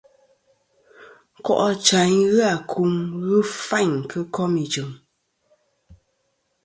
Nkò' 1.37 1.61
achayn 1.69 2.15
ghɨ 2.31 2.39
akum 2.55 2.93
ghɨ 3.25 3.37
fayn 3.65 3.91
kɨ 4.09 4.19
kom 4.33 4.51
ijɨm. 4.63 4.91